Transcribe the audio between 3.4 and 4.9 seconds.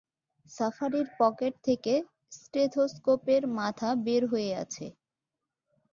মাথা বের হয়ে আছে!